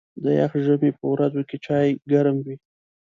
د 0.23 0.25
یخ 0.39 0.51
ژمي 0.65 0.91
په 0.99 1.05
ورځو 1.13 1.41
کې 1.49 1.57
چای 1.65 1.87
ګرم 2.11 2.37
وي. 2.45 2.55